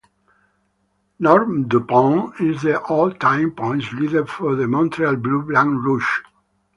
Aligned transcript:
Norm 1.19 1.67
Dupont 1.67 2.33
is 2.39 2.63
the 2.63 2.79
all-time 2.79 3.51
points 3.51 3.93
leader 3.93 4.25
for 4.25 4.55
the 4.55 4.67
Montreal 4.67 5.15
Bleu 5.17 5.43
Blanc 5.43 5.77
Rouge. 5.85 6.21